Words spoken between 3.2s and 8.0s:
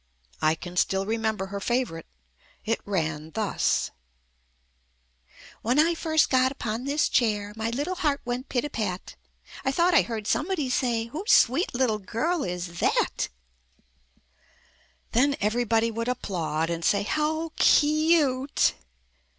thus: "When I first got upon this chair My little